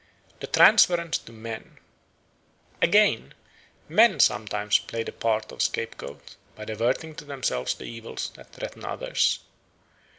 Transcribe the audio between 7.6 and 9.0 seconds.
the evils that threaten